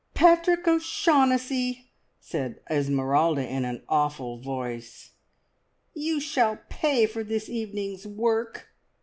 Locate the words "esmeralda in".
2.71-3.65